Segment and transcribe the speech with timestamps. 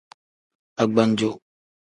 [0.81, 1.31] Agbanjo.